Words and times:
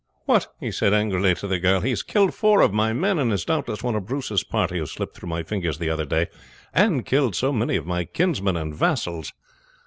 "What!" 0.25 0.47
he 0.59 0.71
said 0.71 0.95
angrily 0.95 1.35
to 1.35 1.47
the 1.47 1.59
girl; 1.59 1.81
"he 1.81 1.91
has 1.91 2.01
killed 2.01 2.33
four 2.33 2.61
of 2.61 2.73
my 2.73 2.91
men, 2.91 3.19
and 3.19 3.31
is 3.31 3.45
doubtless 3.45 3.83
one 3.83 3.93
of 3.93 4.07
Bruce's 4.07 4.43
party 4.43 4.79
who 4.79 4.87
slipped 4.87 5.15
through 5.15 5.29
my 5.29 5.43
fingers 5.43 5.77
the 5.77 5.91
other 5.91 6.05
day 6.05 6.25
and 6.73 7.05
killed 7.05 7.35
so 7.35 7.53
many 7.53 7.75
of 7.75 7.85
my 7.85 8.05
kinsmen 8.05 8.57
and 8.57 8.73
vassals. 8.75 9.31